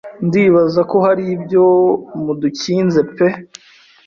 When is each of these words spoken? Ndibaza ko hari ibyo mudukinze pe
Ndibaza 0.27 0.81
ko 0.91 0.97
hari 1.05 1.23
ibyo 1.35 1.65
mudukinze 2.23 3.01
pe 3.15 3.27